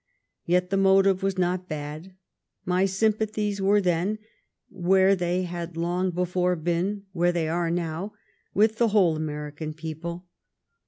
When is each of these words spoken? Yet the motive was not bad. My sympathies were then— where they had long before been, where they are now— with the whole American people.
Yet 0.47 0.71
the 0.71 0.77
motive 0.77 1.21
was 1.21 1.37
not 1.37 1.69
bad. 1.69 2.15
My 2.65 2.85
sympathies 2.87 3.61
were 3.61 3.79
then— 3.79 4.17
where 4.87 5.15
they 5.15 5.43
had 5.43 5.77
long 5.77 6.09
before 6.09 6.55
been, 6.55 7.03
where 7.11 7.31
they 7.31 7.47
are 7.47 7.69
now— 7.69 8.13
with 8.55 8.77
the 8.79 8.87
whole 8.87 9.15
American 9.15 9.75
people. 9.75 10.25